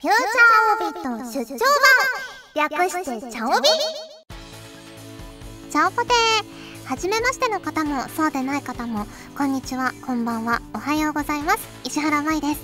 [0.00, 1.58] フューチャーオービット出張
[2.54, 2.70] 版。
[2.70, 3.68] 略してチャオビ。
[5.72, 6.10] チャオポテ。
[6.84, 9.08] ーはじめましての方もそうでない方も。
[9.36, 9.92] こんにちは。
[10.06, 10.62] こんばんは。
[10.72, 11.68] おはようございます。
[11.84, 12.60] 石原舞です。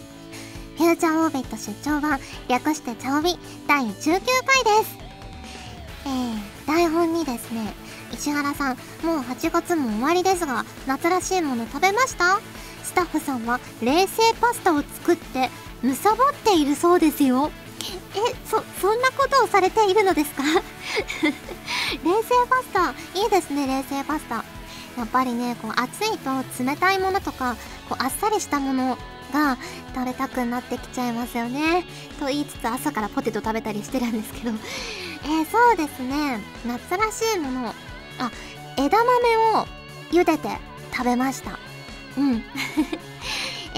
[0.78, 2.20] フューチャーオービット出張版。
[2.46, 3.36] 略してチャオビ。
[3.66, 4.96] 第19回です。
[6.06, 7.74] えー、台本にですね
[8.12, 12.38] 石原さんもう8月も終わりですが夏らしいもの食べました？
[12.84, 15.50] スタッフさんは冷製パスタを作って
[15.84, 17.50] むさぼっているそうですよ。
[18.16, 20.42] えそそんなことをされているのですか？
[22.02, 22.94] 冷製パスタ。
[23.20, 24.36] いいですね冷製パスタ。
[24.96, 26.30] やっぱりねこう暑いと
[26.64, 27.56] 冷たいものとか
[27.88, 28.96] こうあっさりしたもの
[29.32, 29.58] が
[29.94, 31.84] 食べたくなってきちゃいますよね。
[32.18, 34.56] と言いつつ朝からポテト食べたりしてるんですけど。
[35.26, 36.40] え、そうですね。
[36.66, 37.74] 夏らしいもの。
[38.18, 38.30] あ
[38.76, 39.66] 枝豆を
[40.12, 40.48] 茹でて
[40.92, 41.58] 食べました。
[42.16, 42.44] うん。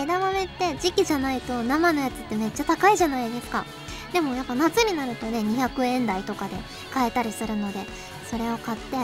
[0.07, 3.67] 枝豆って時期じゃないと生のやつってめっちゃ高いじゃないですか。
[4.13, 6.55] でもやっぱ夏になるとね200円台とかで
[6.95, 7.81] 買えたりするので
[8.31, 8.97] それを買って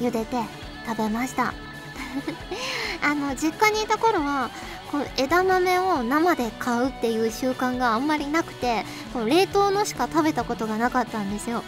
[0.00, 0.36] 茹でて
[0.84, 1.54] 食べました。
[3.02, 4.50] あの実家にいた頃は
[4.90, 11.62] この枝豆を生で買うっていう習慣があんまりなくてこの冷凍のしか食べたことがなかったんですよ。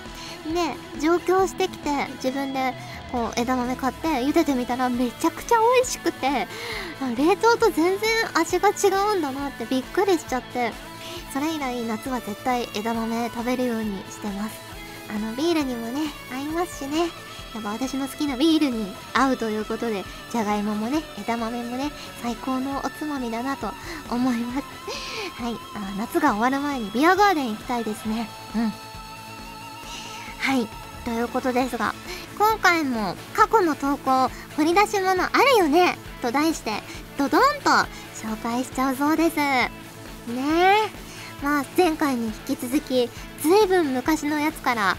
[0.55, 2.73] で上京してきて自分で
[3.13, 6.49] こう枝豆買って茹でてみたらめちゃくちゃ美味しくて
[7.17, 10.73] 冷凍と全然味が違うんだなってびっくりしちゃって
[11.33, 14.71] それ以来夏は絶対枝豆食べるようにしてます。
[15.11, 17.09] あのビールにもね合いますしね。
[17.55, 21.91] やっぱ私の好きなビールに合うということでじゃがいももね枝豆もね
[22.23, 23.71] 最高のおつまみだなと
[24.11, 24.65] 思います。
[25.43, 28.29] はいあ夏が終わる前にビアガーデン行きたいですね。
[28.55, 28.73] うん。
[30.39, 30.69] はい
[31.05, 31.95] ということですが
[32.39, 36.83] 今回も過去の投稿掘り出し物あるよねと題して
[37.19, 37.71] ドドンと
[38.21, 39.37] 紹介しちゃうそうです。
[39.37, 39.71] ね
[40.29, 41.11] え。
[41.43, 43.11] まあ前回に引き続き
[43.43, 44.97] ずいぶん昔のやつから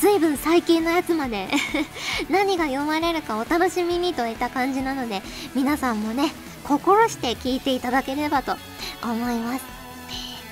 [0.00, 1.48] ずいぶん最近のやつまで
[2.30, 5.22] 何が読まれるかお楽しみにといった感じなので
[5.54, 6.32] 皆さんもね
[6.64, 8.56] 心して聞いていただければと
[9.02, 9.64] 思います。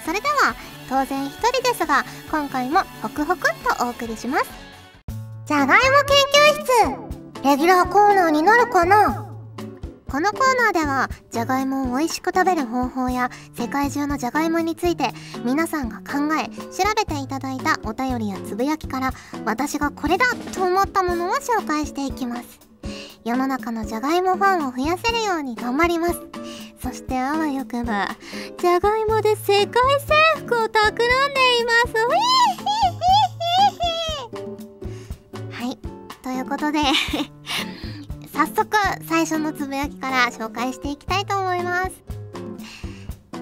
[0.05, 0.55] それでは
[0.89, 4.45] 当然一人ですが今回もホクホクっとお送りします。
[5.47, 7.45] じゃがいも研究室。
[7.45, 9.30] レギュラーコーナーになるかな？
[10.11, 15.11] このコーナーではじゃがいもを美味しく食べる方法や世界中のじゃがいもについて
[15.45, 19.13] 皆さんが考え調べていただいたお便りやつぶやきから
[19.45, 22.59] 私がこれだと思ったものを紹介していきます。
[23.25, 26.21] 世の中のじゃがいもファンを増やせるように頑張ります。
[26.83, 28.09] そしてあわよくば
[28.59, 31.71] じゃがいもで世界征服を企んでいま
[35.53, 35.55] す。
[35.55, 35.79] はい。
[36.23, 36.81] ということで
[38.41, 38.71] 早速
[39.07, 41.91] 最初のつぶやきから紹介していきたいと思います。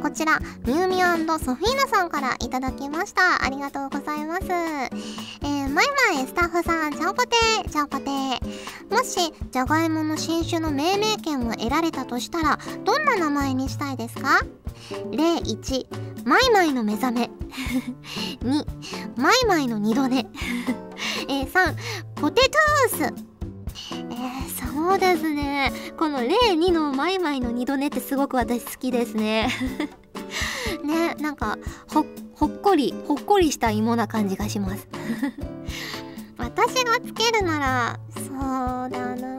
[0.02, 0.96] こちらミューミ
[1.38, 3.44] ソフィーナさんからいただきました。
[3.44, 4.42] ありがとうございます。
[4.46, 7.70] えー、マイマイスタッフさんチャオポテー。
[7.70, 8.92] チャオポテー。
[8.92, 14.40] もしじゃがいもの新種の命名権を得られたとしたらどんな名前にしたいですか？
[15.12, 17.30] 例1マイマイの目覚め。
[18.42, 18.66] 2
[19.16, 20.26] マイマイの二度寝。
[21.28, 21.76] えー、3
[22.16, 23.37] ポテトゥース、
[24.88, 25.70] そうですね。
[25.98, 29.50] この例2のマイマイの二度寝ってすごく私好きですね。
[30.82, 31.58] ねなんか
[31.92, 32.00] ほ
[32.46, 34.88] っこりほっこりした芋な感じがします。
[36.38, 38.28] 私がつけるならそう
[38.88, 39.38] だな。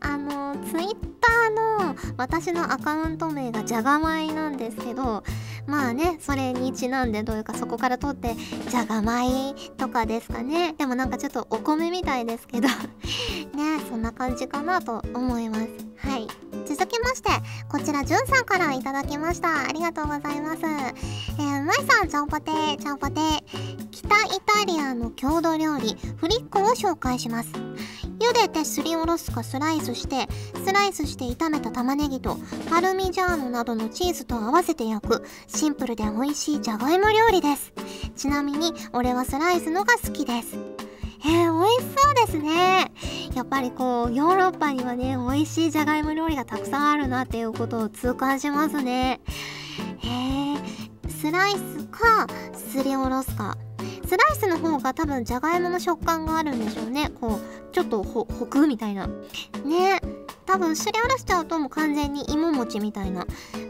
[0.00, 5.22] あのツイッターの私のアカウント名がじゃがまいなんですけど
[5.66, 8.34] まあねそれにちなんでというかそこから取って
[8.68, 10.74] じゃがまいとかですかね。
[10.76, 12.68] でもなんかちょっとお米みたいですけど
[13.60, 15.68] ねそんな感じかなと思います。
[15.96, 16.26] はい。
[16.66, 17.28] 続きまして
[17.68, 19.68] こちらじゅんさんからいただきました。
[19.68, 20.60] ありがとうございます。
[20.64, 23.20] えー、まいさんちゃんぽてちゃんぽて
[23.90, 27.50] 北イタリアの郷土料理フリッコを紹介します。
[28.18, 30.28] 茹でてすりおろすかスライスして
[30.64, 32.36] スライスして炒めた玉ねぎと
[32.68, 37.72] パルミジャーノなどのチーズと合わせて焼くシンプルで美味しいじゃがいも料理です。
[38.16, 40.79] ちなみに俺はスライスのが好きです。
[41.24, 42.92] えー、美味しそうですね。
[43.34, 49.20] やっぱりこうヨーロッパにはね美味しいじゃがいも料理がたくさんあるなっていうことを痛感しますね。
[49.98, 50.08] へ
[50.54, 53.56] えスライスかすりおろすか。
[54.06, 57.10] スライスの方が多分じゃがいもの食感があるんでしょうね。
[57.20, 59.06] こうちょっとほほくみたいな。
[59.06, 60.00] ね。
[60.50, 63.24] 多分すりおろしちゃうともう完全に芋餅みたいな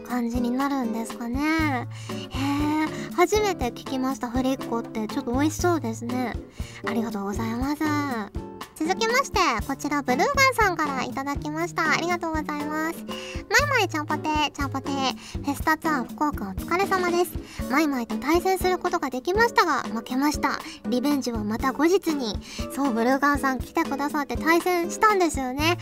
[0.07, 1.87] 感じになるんですかね。
[2.09, 2.39] へ
[2.87, 5.07] え初めて聞きましたフリッコって。
[5.07, 6.33] ちょっと美味しそうですね。
[6.87, 8.50] ありがとうございます。
[8.81, 9.37] 続きまして
[9.67, 11.91] こちらブルーガンさんからいただきました。
[11.91, 12.97] ありがとうございます。
[13.47, 17.31] マイマイちゃんぽてちゃんぽてフェスタツアー福岡お疲れ様です。
[17.69, 20.59] マイマイと対戦することができましたが負けました。
[20.89, 22.39] リベンジはまた後日に
[22.75, 25.77] そうブルーガンさん来てくださって対戦したんですよね。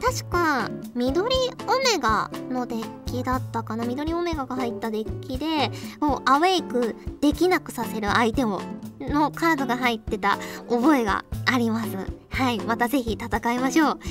[0.00, 3.84] 確か緑オメガのデッキだったかな。
[3.84, 8.60] 緑オメガが入ったデッキでもうアウェイクできなくさせる相手を
[9.08, 11.96] のカードが入ってた覚えがあります。
[12.30, 14.06] はいまたぜひ戦いましょう、え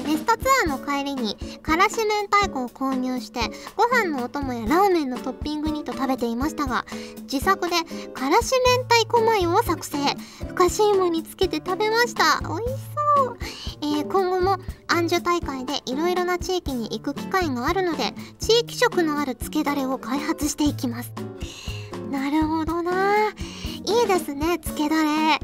[0.00, 3.40] ー、フェスタツアーの帰りにからし明太子を購入して
[3.76, 6.86] ご飯のお供やラーメンのトッピングにと食べていましたが
[7.30, 7.76] 自作で
[8.14, 9.98] からし明太子マヨを作成。
[10.46, 12.40] ふかし芋につけて食べました。
[12.40, 12.80] 美味し
[13.16, 13.38] そう、
[13.82, 14.56] えー、今後も
[14.86, 21.12] アンジュ大会でいろいろな地域に行く機会があるので地域色のあるつけだれを開発していきます。
[22.10, 23.28] なるほどな。
[23.88, 25.40] いいですねつけだれ。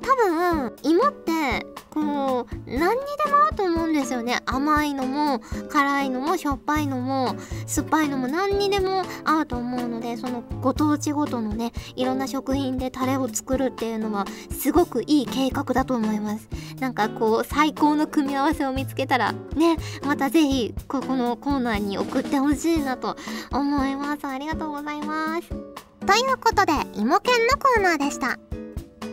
[0.00, 4.38] 多分芋ってこう何にでも合うと思うんですよね。
[4.46, 7.34] 甘いのも辛いのもしょっぱいのも
[7.66, 16.48] 酸っぱいのも何にでも合うと思うのでそのご当地ごとのねいろんな食品でタレを作るっていうのはすごくいい計画だと思います。
[16.78, 23.16] なんかこう最高の組み合わせを見つけたらねまた是非ここのコーナーに送ってほしいなと
[23.50, 24.26] 思います。
[24.26, 25.87] ありがとうございます。
[26.08, 28.38] ということで芋犬のコーナーでした。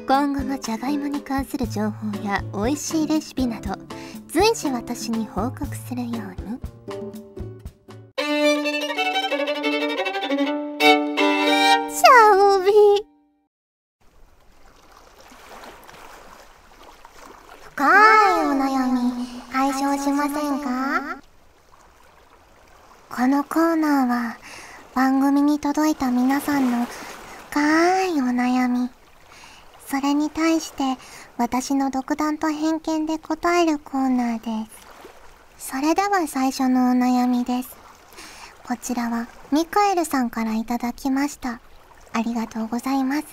[0.07, 3.75] 今後もじゃがいもに関する情報や美味しいレシピなど
[4.29, 7.24] 随時私に報告するように。
[31.65, 34.69] 私の独断と偏見で答えるコーナーで
[35.57, 35.71] す。
[35.71, 37.75] それでは最初のお悩みです。
[38.67, 41.59] こちらはミカエルさんからいただきました。
[42.13, 43.25] ありがとうございます。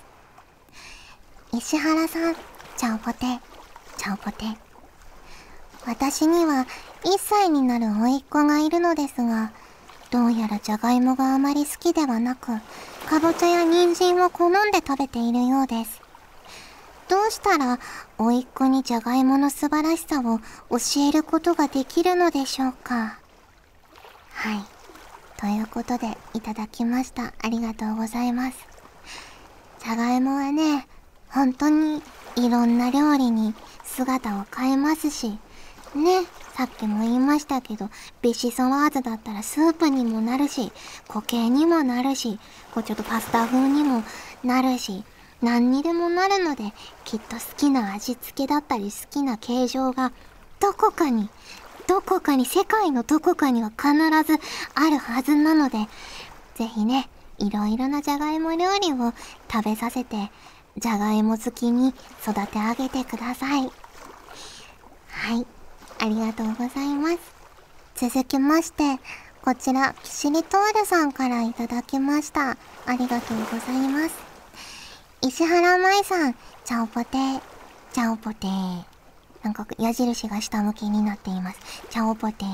[1.53, 2.35] 石原さん
[2.79, 3.19] ちゃんぽて
[3.99, 4.47] ちゃんぽて
[5.87, 6.67] 私には
[7.05, 9.53] 1歳になる甥っ子がいるのですが
[10.11, 12.47] どうやらじゃがいもがあまり好きではなく、
[13.11, 16.02] かぼちゃや人参を好んで食べているようです。
[17.13, 17.79] どうしたら、
[18.17, 20.39] 甥っ子にじゃがいもの素晴らしさを
[20.71, 20.79] 教
[21.11, 23.19] えることができるのでしょうか？
[24.33, 24.65] はい。
[25.39, 27.35] ということで、いただきました。
[27.43, 28.57] ありがとうございます。
[29.85, 30.89] じゃがいもはね、
[31.29, 32.03] 本当に
[32.37, 33.55] いろんな料理に
[33.85, 35.39] 姿を変えますし、
[35.95, 36.23] ね、
[36.55, 37.91] さっきも言いましたけど、
[38.23, 40.73] ビシソワーズだったらスープにもなるし、
[41.09, 42.39] 固形にもなるし、
[42.73, 44.03] こうちょっとパスタ風にも
[44.43, 45.05] なるし、
[45.43, 46.73] 何にでもなるので、
[47.05, 50.13] きっと好きな味付けだったり好きな形状が、
[50.61, 51.29] どこかに、
[51.89, 53.93] どこかに、世界のどこかには必
[54.25, 54.41] ず
[54.75, 55.89] あるはずなので、
[56.55, 57.09] ぜひね、
[57.39, 59.13] いろいろなじゃがいも料理を
[59.51, 60.31] 食べさせて、
[60.79, 61.89] じゃがいも好きに
[62.23, 63.71] 育て上げてください。
[65.11, 65.47] はい。
[65.99, 67.19] ありがとうございます。
[67.97, 69.01] 続きまして、
[69.45, 72.57] こちら、キシリトールさんからいただきました。
[72.87, 74.32] ありがとうございます。
[75.25, 76.35] 石原舞さん、
[76.65, 77.41] チャオポテー、
[77.93, 78.49] チャオポテ。
[79.45, 81.61] なんか矢印が下向きになっています。
[81.91, 82.45] チャオポテ。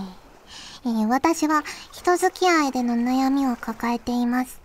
[0.84, 4.60] えー、私は人付き合いでの悩みを抱えています。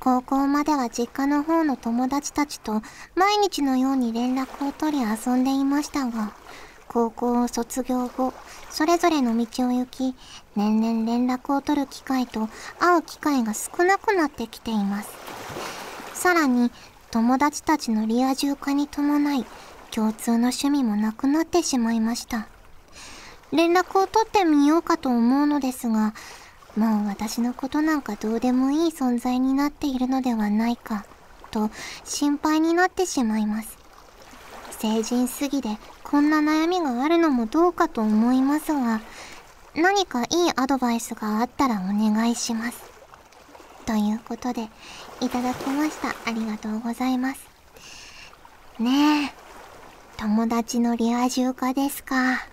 [0.00, 2.80] 高校までは実家の方の友達たちと
[3.14, 6.32] 毎日のように連絡を取り遊んでいましたが、
[6.88, 8.32] 高校を卒業後、
[8.70, 10.14] それぞれの道を行き、
[10.56, 15.10] 年々連絡を取る機会と会う機会が少なくなってきています。
[16.14, 16.72] さらに、
[17.16, 19.46] 友達たちのリア充化に伴い、
[19.90, 22.46] 共通の趣味もなくなってしまいました。
[23.52, 26.12] 連絡を取ってみようかと思うのですが、
[26.76, 31.06] もう私のことなんかどうでもいい存在になっているのではないか、
[31.50, 31.70] と
[32.04, 33.78] 心配になってしまいます。
[34.78, 39.00] 成人すぎでこんな悩みがあるのもどうかと思いますが、
[39.74, 42.85] 何かいいアドバイスがあったらお願いします。
[43.86, 44.68] ということで、
[45.20, 46.08] いただきました。
[46.28, 47.40] ありがとうございます。
[48.80, 49.32] ねえ、
[50.16, 52.44] 友達のリア充化ですか。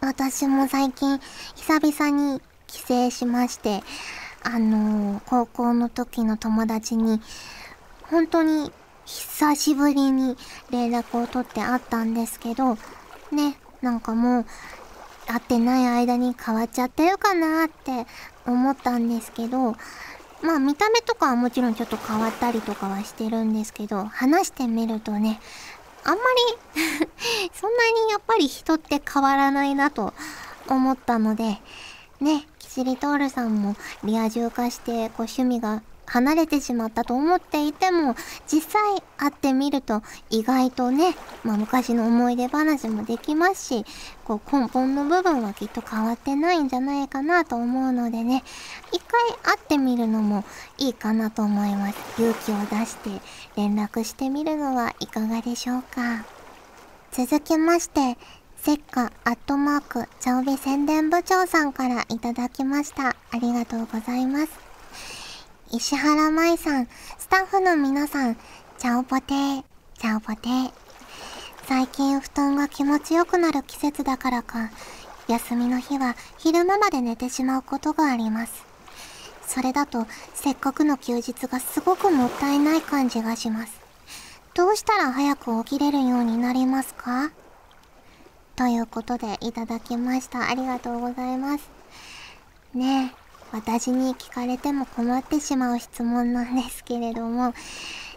[0.00, 1.20] 私も最近、
[1.54, 3.84] 久々に帰省しまして、
[4.42, 7.20] あのー、高校の時の友達に、
[8.10, 8.72] 本当に
[9.04, 10.36] 久しぶりに
[10.70, 12.74] 連絡を取って会ったんですけど、
[13.30, 14.46] ね、なんかもう、
[15.26, 18.06] 会ってない間に変わっちゃってるかなって
[18.44, 19.76] 思ったんですけど、
[20.42, 25.40] まあ見た目とかはもちろんちょっと変わったりとかはしてるんですけど、話してみるとね、
[26.04, 26.22] あんま
[26.74, 26.80] り
[27.54, 30.12] そんなにやっぱり人って変わらないなと
[30.68, 31.60] 思ったので、
[32.20, 38.14] ね、キシリトールさんもリア充化してこう趣味が離れてしまったと思っていても
[38.46, 43.84] 実際会ってみると意外とね、まあ、昔の思い出話もできますし
[44.24, 48.42] こう根本の部分はきっと変わってないんじゃないかなと思うのでね
[48.92, 50.44] 一回会ってみるのも
[50.78, 51.98] いいかなと思います。
[52.20, 53.10] 勇気を出して
[53.56, 56.24] 連絡してみるのはいかがでしょうか。
[57.10, 58.16] 続きまして
[58.56, 63.08] せっかアットマーク茶帯宣伝部長さんからいただきました。
[63.08, 64.61] ありがとうございます。
[65.74, 66.86] 石原舞さん、
[67.18, 68.36] スタッフの皆さん、
[68.76, 69.64] チャオポテー、
[69.98, 70.70] チャオポテー。
[71.66, 74.68] 最近布団が気持ちよくなる季節だからか、
[75.28, 78.66] 休みの日は昼間まで寝てしまうことがあります。
[79.46, 83.80] それだと、せっかくの休日がすごくもったいない感じがします。
[84.52, 87.30] どうしたら早く起きれるようになりますか？
[88.56, 90.50] ということでいただきました。
[90.50, 91.70] ありがとうございます。
[92.74, 93.21] ねえ。
[93.52, 97.54] 私に聞かれても困ってしまう質問なんですけれども、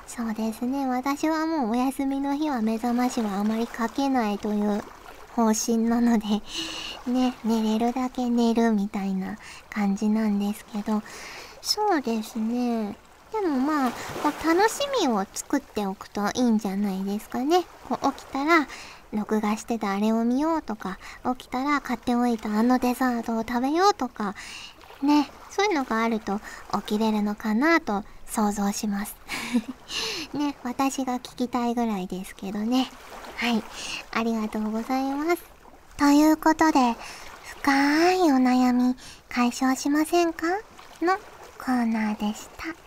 [0.07, 4.81] そうですね、私はもうお休みの日は目覚ましはあまりかけないという
[5.35, 6.41] 方針なので、
[7.11, 9.37] ね、寝れるだけ寝るみたいな
[9.69, 11.03] 感じなんですけど、
[11.61, 12.95] そうですね。
[13.33, 13.91] でもまあ、
[14.23, 17.65] こう楽しみを作っておくといいんじゃないですかね。
[17.89, 18.67] こう起きたら、
[19.11, 20.97] 録画してたあれを見ようとか、
[21.37, 24.35] 起きたら買っておいたあのデザートを食べようとか、
[25.01, 26.39] ね、そういうのがあると
[26.85, 29.15] 起きれるのかなと想像します。
[30.33, 32.89] ね、私が聞きたいぐらいですけどね。
[33.37, 33.63] はい、
[34.11, 35.43] ありがとうございます。
[35.97, 36.95] ということで、
[37.61, 38.95] 深いお悩み
[39.29, 40.47] 解消しませんか？
[41.01, 41.17] の
[41.57, 42.84] コーナーでした。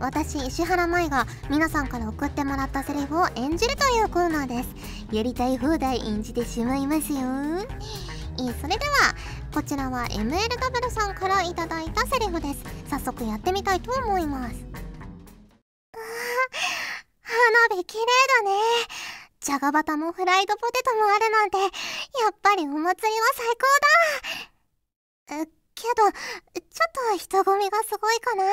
[0.00, 4.68] 私石原舞が皆さんから送ってもらったセリフを演じるというコーナーです。
[5.14, 7.20] やりたい放題演じてしまいますよ。
[8.60, 9.14] それでは
[9.54, 12.64] こちらは MLW さんからいただいたセリフです。
[12.90, 14.54] 早速やってみたいと思います。
[17.22, 18.04] 花火綺麗
[18.44, 18.50] だね。
[19.40, 21.66] じゃがバタもフライドポテトもあるなんてや
[22.30, 22.92] っぱりお祭りは
[23.34, 23.46] 最
[25.30, 25.50] 高だ。
[25.74, 26.12] けどちょっ
[27.12, 28.44] と人混みがすごいかな。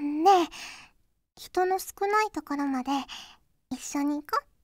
[0.00, 0.48] ねえ
[1.36, 2.90] 人の少ないところまで
[3.70, 4.56] 一緒に行こう。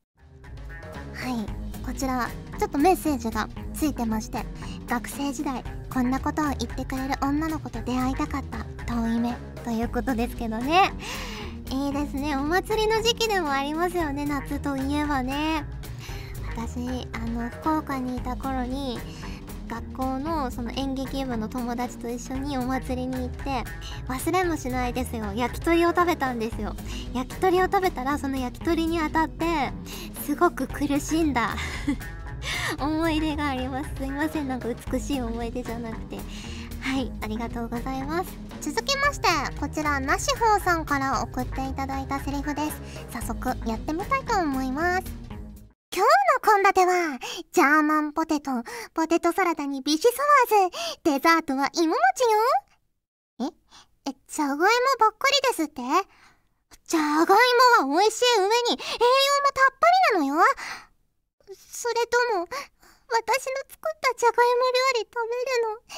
[1.16, 1.46] はい
[1.84, 4.44] こちらちょっとメッセージがついてまして
[4.86, 9.34] 学生時代こんなことを言ってくれる女の子と出会いたかった遠い目
[9.64, 10.92] ということですけどね。
[11.70, 15.64] いいですねお祭りの時期でもありますよね夏といえばね。
[16.54, 18.98] 私あの福岡にいた頃に
[19.72, 23.64] 学校のその演劇部の友達と一緒にお祭りに行って
[24.06, 25.32] 忘れもしないですよ。
[25.34, 26.76] 焼き鳥を食べたんですよ。
[27.14, 29.72] 焼き鳥を食べたらその焼き鳥に当たって
[30.26, 31.56] すごく苦しんだ。
[32.78, 33.90] 思い出があります。
[33.96, 34.48] すいません。
[34.48, 36.18] なんか美しい思い出じゃなくて。
[36.82, 37.10] はい。
[37.22, 38.30] ありがとうございます。
[38.60, 42.82] 続きましてこちらなしほうさんから送っていただいたセリフです。
[43.10, 45.21] 早速やってみたいと思います。
[46.42, 47.20] 献立は、
[47.52, 48.50] ジャーマンポテト、
[48.94, 50.08] ポテトサラダにビシソ
[50.58, 53.54] ワーズ、デザートは芋餅よ。
[54.06, 54.66] え、え、じゃがいも
[54.98, 55.82] ばっかりですって？
[56.88, 57.26] じゃがい
[57.86, 60.44] もは美味しい上に栄養もたっぷりなのよ。
[61.54, 62.48] それとも、
[63.08, 65.94] 私の作ったじゃがいも料理食べるの、い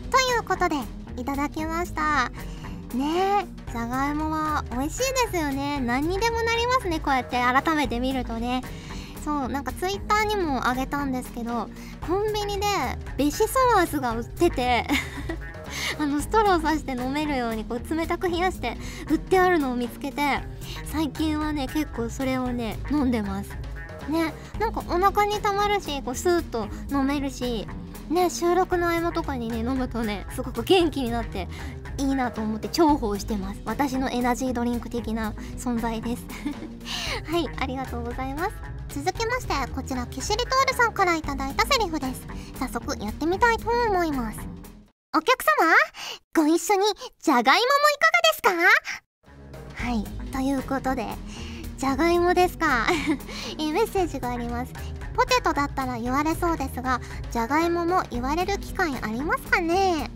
[0.00, 0.10] や。
[0.10, 0.76] ということで、
[1.20, 2.30] いただきました。
[2.96, 3.46] ね。
[3.68, 5.80] えじゃがいもは美味しいですよね。
[5.80, 7.36] 何にでもなりますねこうやって。
[7.36, 8.62] 改めて見るとね。
[9.24, 11.68] そうなんかツイッターにもあげたんですけど
[12.06, 12.66] コンビニで
[13.16, 14.84] ベシソワーズが売ってて
[15.98, 18.76] あのストローさして飲めるようにこう冷たく冷やして
[19.08, 20.40] 売ってあるのを見つけて
[20.86, 23.50] 最近はね結構それをね飲んでます。
[24.08, 24.34] ね。
[24.58, 27.68] なんかお腹にたまるしこうスーッと飲めるし
[28.10, 31.46] ね収録の合間とかにね飲むとねすごく元気になって
[31.98, 33.60] いいなと思って重宝してます。
[33.64, 36.22] 私のエナジードリンク的な存在です。
[37.30, 38.50] はいありがとうございます。
[38.88, 42.26] 続きましてこちらキシリトールさんから頂いたセリフです。
[42.58, 44.38] 早速やってみたいと思います。
[45.16, 45.74] お客様？
[46.34, 46.82] ご一緒に
[47.20, 49.84] じゃがいももいかがですか？
[49.84, 51.06] はいということで
[51.76, 52.86] じゃがいもですか？
[53.58, 54.72] えメッセージがあります。
[55.14, 56.98] ポテトだったら言われそうですが
[57.30, 60.10] じゃがいもも言われる機会ありますかね？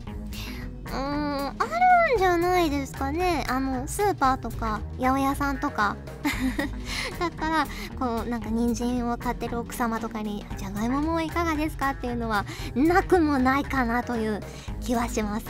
[0.86, 3.44] うーんあるんじゃないですかね。
[3.48, 5.96] あのスーパーとか八百屋さんとか。
[7.18, 7.66] だったら
[7.98, 14.42] こうなんか人参を買ってる奥様とかに「じゃがいももいかがですか?」っていうのはなくもないかなという
[14.80, 15.46] 気はします。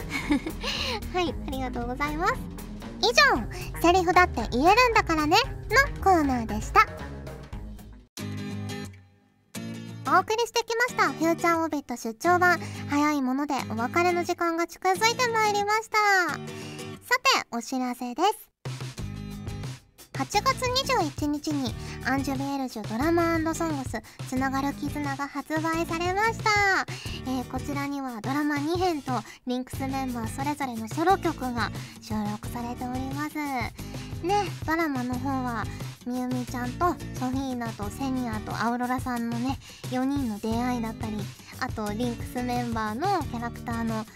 [1.14, 2.34] はいありがとうございます。
[3.00, 5.36] 以上セリフだって言えるんだからね
[5.96, 6.86] のコーナーでした。
[10.08, 15.98] お送りしてきましたフューチャーオービット出張版早いものでお別れの時間が近づいてまいりました。
[16.28, 18.50] さてお知らせです。
[20.12, 20.46] 8月
[21.20, 21.74] 21日に
[22.06, 26.86] アンジュ・ベールジュドラマソングスつながる絆が発売されました、
[27.26, 29.12] えー、こちらにはドラマ2編と
[29.46, 31.70] リンクスメンバーそれぞれのソロ曲が
[32.00, 33.36] 収録されております。
[33.36, 33.72] ね
[34.64, 35.64] ドラマの方は
[36.06, 36.86] みゆみちゃんと
[37.18, 39.58] ソフィーナとセニアとアウロラさんのね
[39.90, 41.16] 4人の出会いだったり
[41.58, 44.06] あとリンクスメンバーのキャラクターの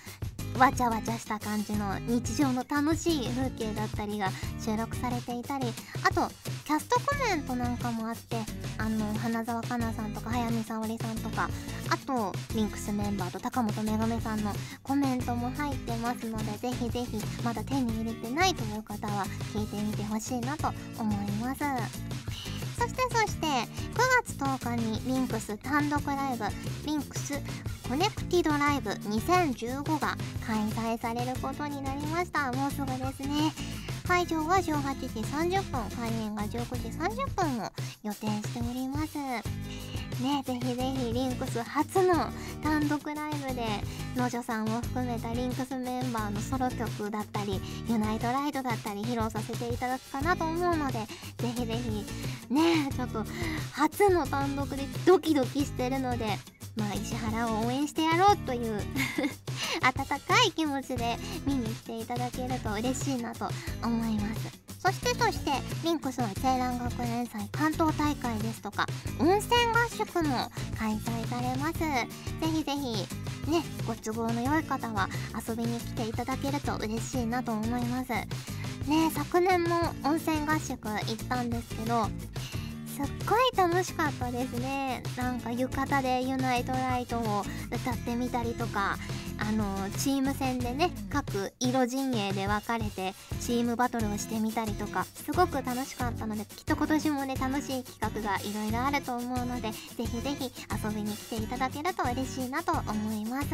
[0.61, 4.29] わちゃわちゃした感じの日常の楽しい風景だったりが
[4.62, 5.64] 収録されていたり
[6.05, 6.31] あと
[6.67, 8.37] キャストコメントなんかもあって
[8.76, 11.49] あの花澤香菜さんとか早見沙織さんとか
[11.88, 14.52] あとリンクスメンバーと高本めがめさんの
[14.83, 19.25] コメントも入ってますのでぜひぜひまだ手に入れてないという方は
[19.55, 22.30] 聞いてみてほしいなと思います。
[22.81, 23.67] そしてそして9
[24.25, 26.45] 月10日にリンクス単独ライブ
[26.87, 27.35] リンクス
[27.87, 32.51] コネクティドライブ2015が開催されることになりました。
[32.53, 33.53] もうすぐですね。
[34.09, 37.71] 会場は18時30分開演が19時30分を
[38.03, 39.19] 予定しております。
[40.21, 42.31] ねぜひぜひリンクス初の
[42.62, 43.65] 単独ライブで
[44.17, 50.99] のじょさんを含めたリンクスメンバーのソロ曲だったりユナイトライドだったり披露させていただくかなと思うので
[51.39, 52.05] ぜひぜひ
[52.53, 53.25] ねちょっと
[53.73, 56.27] 初の単独でドキドキしてるので
[56.77, 58.81] まあ石原を応援してやろうという
[59.83, 63.49] 温かい気持ちで見に来ていただけると嬉しいなと
[63.83, 64.70] 思います。
[64.83, 65.51] そしてそして
[65.85, 68.87] リンクスは青蘭学園祭関東大会ですとか
[69.19, 71.79] 温泉合宿も開催されます。
[71.79, 72.07] ぜ
[72.47, 75.09] ひぜひねご都合の良い方は
[75.47, 78.11] 遊びに来ていただけると嬉しいなと思います。
[78.11, 78.27] ね
[79.15, 82.07] 昨年も温泉合宿行ったんですけど
[82.87, 85.03] すっごい楽しかったですね。
[85.17, 88.97] なんか浴衣でユナイトライトを歌ってみたりとか
[89.41, 89.65] あの
[89.99, 100.53] チーム戦でね各色陣営で分かれてチームバトルをしてみたりとかすごく楽しかったのできっと今年もね楽しい企画がいろいろあると思うのでぜひぜひ
[100.85, 103.50] 遊びに来ていただけると嬉しいなと思います。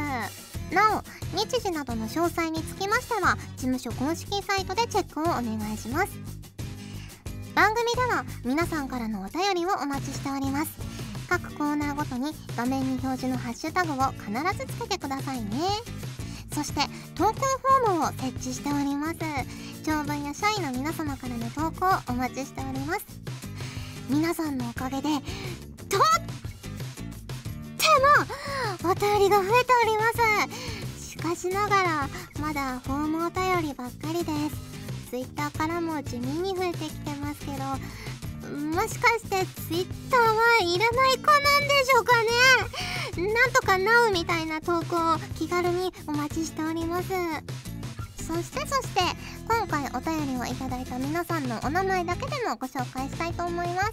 [0.75, 1.03] なお
[1.37, 6.13] 日時などの詳細につきましては事務所公式サイトでチェックをお願いします。
[7.55, 10.86] 番組では皆さんからのお便りをお待ちしております。
[11.29, 15.51] 各コーナーごとに画面に表示のハッシュタグを必ずつけてくださいね。
[16.53, 16.81] そして
[17.15, 19.17] 投稿フォームを設置しております。
[19.85, 23.07] 長文や社員の皆様からの投稿をお待ちしております。
[24.09, 25.97] 皆さんのおかげでとって
[28.85, 30.05] もお便りが増えておりま
[30.99, 31.11] す。
[31.11, 32.09] しかしながら
[32.41, 35.11] まだフォームお便りばっかりです。
[35.11, 37.53] Twitter からも地味に増えてきてますけど
[38.57, 42.13] もしかして Twitter はいらない子なんでしょうか
[43.23, 43.33] ね。
[43.35, 47.09] なんとか NOW みたいな投稿を気軽にお待ちしております。
[48.17, 49.01] そしてそして
[49.47, 53.93] 今回お便りをいただいた皆さんのお名前だけでもご紹介したいと思います。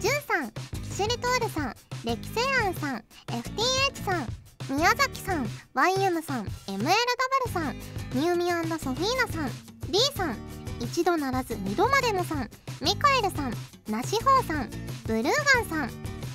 [0.00, 0.50] じゅんさん
[0.82, 1.74] キシリトールさん
[2.04, 4.28] レキセアンさん FTH さん
[4.76, 7.76] 宮崎さん YM さん MLW さん
[8.12, 8.44] ニューミ
[8.78, 9.50] ソフィーナさん
[9.90, 10.36] D さん
[10.80, 13.54] 一度ならず二度までもさんミカエルさん
[13.88, 14.70] ナシホウさん
[15.06, 15.90] ブルーガンさん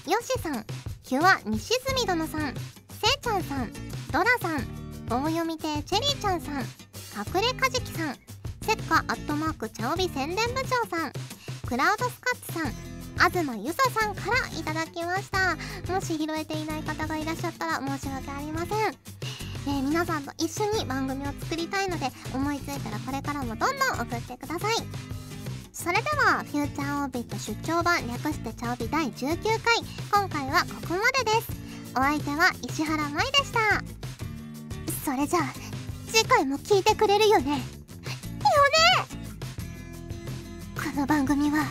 [0.09, 0.65] ヨシさん
[1.03, 3.71] キュア西住殿さんせいちゃんさん
[4.11, 4.63] ドラさん
[5.07, 8.15] 棒読み亭チェリーちゃんさん隠れカジキさん
[8.61, 11.11] せっかアットマークチャオビ宣伝部長さん
[11.67, 15.57] クラウドスカッツさん東ゆささんからいただきました。
[15.91, 19.18] もし拾えていない方がいらっしゃったら申し訳ありません。
[19.67, 23.69] えー、皆さんと一緒に番組を作りたいので思いついたらこれからもどんどん
[24.01, 24.75] 送ってください。
[25.71, 29.77] それではフューチャーオービット出張版略してチャオビ第19回。
[30.11, 31.51] 今回はここまでです。
[31.95, 33.59] お相手は石原舞でした。
[35.05, 35.43] それじゃあ
[36.07, 37.51] 次回も聞いてくれるよね。
[37.51, 37.59] よね。
[40.75, 41.65] この番組は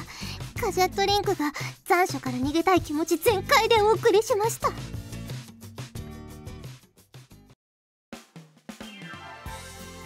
[0.60, 1.52] ガジェットリンクが
[1.84, 4.97] 残暑から逃げたい気持ち全開でお送りしました。